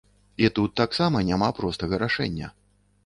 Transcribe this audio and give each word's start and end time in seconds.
І 0.45 0.49
тут 0.59 0.71
таксама 0.81 1.21
няма 1.29 1.49
простага 1.59 2.01
рашэння! 2.05 2.47